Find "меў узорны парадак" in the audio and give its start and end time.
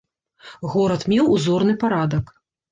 1.15-2.37